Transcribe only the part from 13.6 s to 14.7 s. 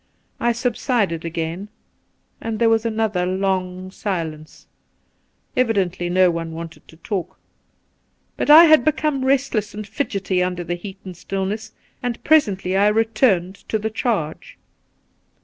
to the charge.